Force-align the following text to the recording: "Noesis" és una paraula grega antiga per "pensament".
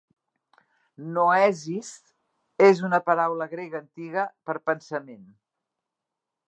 "Noesis" 1.17 1.91
és 2.69 2.81
una 2.89 3.01
paraula 3.11 3.49
grega 3.55 3.81
antiga 3.85 4.27
per 4.49 4.61
"pensament". 4.73 5.27